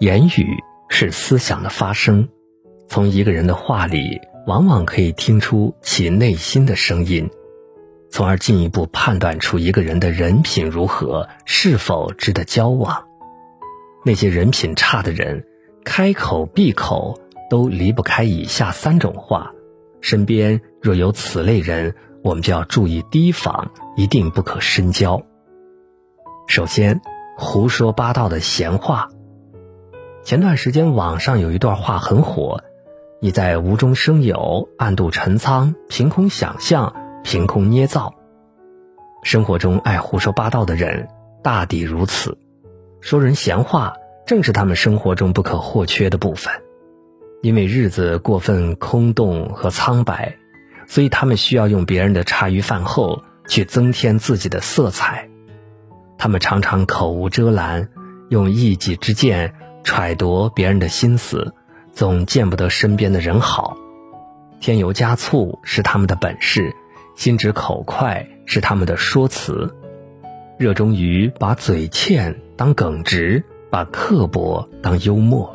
[0.00, 2.26] 言语是思想的发声，
[2.88, 7.28] 从一个人的话里，往往可以听出其内心的声音，
[8.10, 13.04] 从而进一步判断出一个人的人品如何，是否值得交往。
[14.02, 15.44] 那些人品差的人，
[15.84, 17.20] 开口闭口
[17.50, 19.52] 都离不开以下三种话，
[20.00, 21.94] 身边若有此类人，
[22.24, 25.20] 我们就要注意提防，一定不可深交。
[26.46, 27.02] 首先，
[27.36, 29.10] 胡说八道的闲话。
[30.22, 32.62] 前段时间网上有一段话很火
[33.20, 38.14] ：“你在无中生有、暗度陈仓、凭空想象、凭空捏造。”
[39.24, 41.08] 生活中爱胡说八道的人
[41.42, 42.36] 大抵如此，
[43.00, 43.94] 说人闲话
[44.26, 46.52] 正是他们生活中不可或缺的部分。
[47.42, 50.36] 因为日子过分空洞和苍白，
[50.86, 55.28] 所以他们需要用别人的茶余饭后去增添自己的色彩。
[56.18, 57.88] 他们常常口无遮拦，
[58.28, 59.54] 用一己之见。
[59.82, 61.54] 揣度别人的心思，
[61.92, 63.76] 总见不得身边的人好；
[64.60, 66.72] 添油加醋是他们的本事，
[67.16, 69.74] 心直口快是他们的说辞。
[70.58, 75.54] 热衷于把嘴欠当耿直，把刻薄当幽默。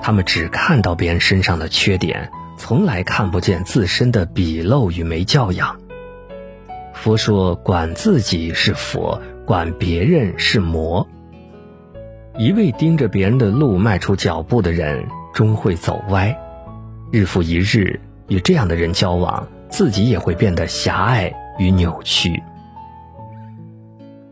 [0.00, 5.78] 他们只看到别人身上的缺点，从来看不见自身的鄙陋与没教养。
[6.94, 11.06] 佛说：管自己是佛，管别人是魔。
[12.36, 16.36] 一味盯着别人的路迈出脚步的人，终会走歪。
[17.12, 22.42] 日复一日与这样的人交往，自己也会变得狭隘与扭曲。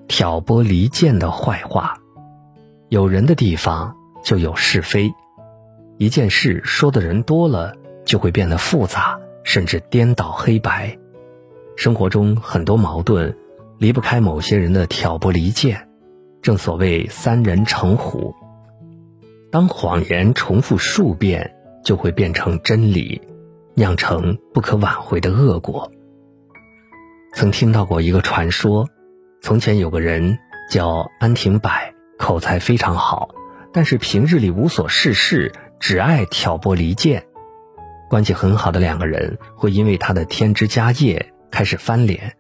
[0.09, 1.95] 挑拨离间的坏话，
[2.89, 5.13] 有人的地方就有是非。
[5.97, 10.99] 一件事说的人多了，就会变得复杂，甚至颠倒黑白。
[11.77, 13.37] 生活中很多矛盾，
[13.79, 15.89] 离不开某些人的挑拨离间。
[16.43, 18.35] 正所谓三人成虎。
[19.53, 21.55] 当谎言重复数遍，
[21.85, 23.23] 就会变成真理，
[23.75, 25.93] 酿成不可挽回的恶果。
[27.35, 28.89] 曾听到过一个传说：
[29.41, 30.39] 从前有个人
[30.69, 31.71] 叫安廷柏，
[32.19, 33.31] 口才非常好，
[33.73, 37.25] 但是平日里无所事事，只爱挑拨离间。
[38.11, 42.35] 关系很好的两个人会因为他的添枝加叶开始翻脸。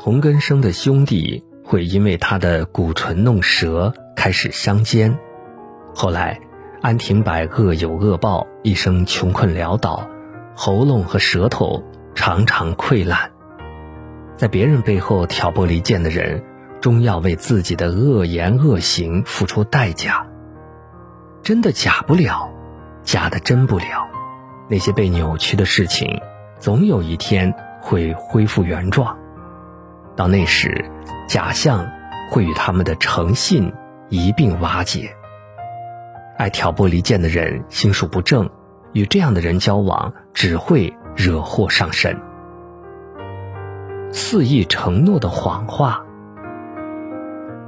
[0.00, 1.44] 同根生的兄弟。
[1.68, 5.18] 会因为他的鼓唇弄舌开始相奸，
[5.94, 6.40] 后来
[6.80, 10.08] 安廷柏恶有恶报，一生穷困潦倒，
[10.56, 11.84] 喉咙和舌头
[12.14, 13.32] 常常溃烂。
[14.38, 16.42] 在别人背后挑拨离间的人，
[16.80, 20.26] 终要为自己的恶言恶行付出代价。
[21.42, 22.50] 真的假不了，
[23.02, 24.08] 假的真不了。
[24.70, 26.22] 那些被扭曲的事情，
[26.58, 29.18] 总有一天会恢复原状。
[30.16, 30.90] 到那时。
[31.28, 31.86] 假象
[32.30, 33.70] 会与他们的诚信
[34.08, 35.14] 一并瓦解。
[36.38, 38.48] 爱挑拨离间的人心术不正，
[38.94, 42.18] 与这样的人交往只会惹祸上身。
[44.10, 46.02] 肆意承诺的谎话。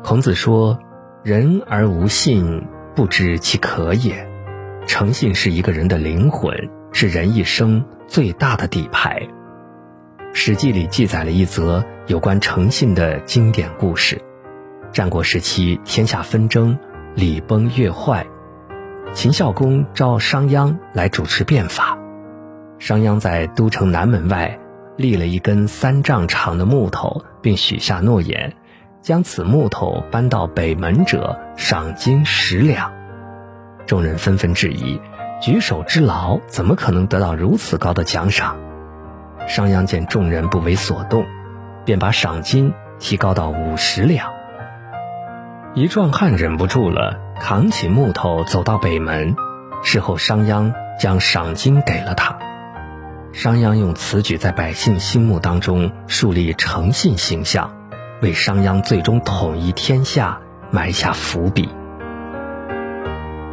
[0.03, 0.79] 孔子说
[1.23, 4.27] ：“人而无信，不知其可也。”
[4.89, 6.57] 诚信是一个人的灵魂，
[6.93, 9.21] 是人一生最大的底牌。
[10.33, 14.21] 《史记》里记载了一则有关诚信的经典故事。
[14.93, 16.79] 战国时期，天下纷争，
[17.15, 18.27] 礼崩乐坏。
[19.13, 21.99] 秦孝公召商鞅来主持变法。
[22.79, 24.59] 商鞅在都城南门外
[24.97, 28.55] 立了一根三丈长的木头，并许下诺言：
[29.03, 32.93] 将此木头搬到北门者，赏金十两。
[33.85, 35.01] 众人纷纷质疑：
[35.43, 38.57] 举手之劳，怎么可能得到如此高的奖赏？
[39.51, 41.27] 商鞅见众人不为所动，
[41.85, 44.31] 便把赏金提高到五十两。
[45.75, 49.35] 一壮汉忍不住了，扛起木头走到北门。
[49.83, 52.39] 事后，商鞅将赏金给了他。
[53.33, 57.73] 商鞅用此举在百姓心目当中树立诚信形象，
[58.23, 60.39] 为商鞅最终统一天下
[60.71, 61.69] 埋下伏笔。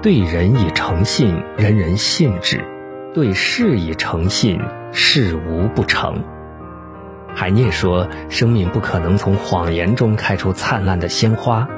[0.03, 2.59] 对人以诚信，人人信之；
[3.15, 4.61] 对事以诚信。
[4.99, 6.23] 事无不成。
[7.35, 11.69] 海涅说：“生命不可能从谎言中开出灿烂的鲜花。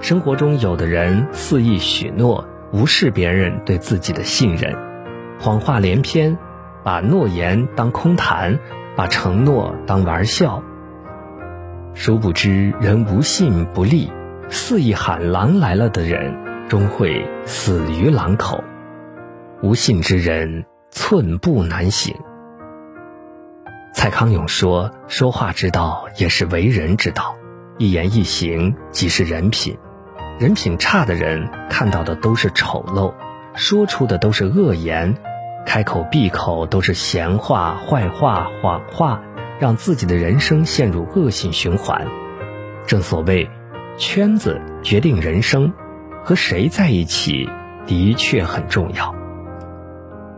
[0.00, 4.76] 生活中，有的人肆意许诺，无视别人对自己的信任，
[5.40, 6.38] 谎话连篇，
[6.84, 8.60] 把诺言当空谈，
[8.94, 10.62] 把承诺当玩笑。
[11.94, 14.08] 殊不知，人无信不立，
[14.50, 16.32] 肆意喊狼来了的人，
[16.68, 18.62] 终会死于狼口。
[19.62, 22.14] 无信之人，寸步难行。”
[24.02, 27.36] 蔡康永说：“说话之道也是为人之道，
[27.78, 29.78] 一言一行即是人品。
[30.40, 33.14] 人品差的人看到的都是丑陋，
[33.54, 35.14] 说出的都是恶言，
[35.64, 39.22] 开口闭口都是闲话、坏话、谎话，
[39.60, 42.04] 让自己的人生陷入恶性循环。
[42.88, 43.48] 正所谓，
[43.98, 45.72] 圈子决定人生，
[46.24, 47.48] 和谁在一起
[47.86, 49.14] 的确很重要。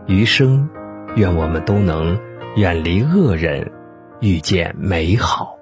[0.05, 0.69] 余生，
[1.15, 2.19] 愿我们都能
[2.55, 3.69] 远离恶人，
[4.21, 5.54] 遇见美好。